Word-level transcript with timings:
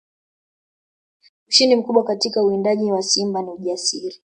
Ushindi 1.47 1.75
mkubwa 1.75 2.03
katika 2.03 2.43
uwindaji 2.43 2.91
wa 2.91 3.03
simba 3.03 3.41
ni 3.41 3.51
ujasiri 3.51 4.19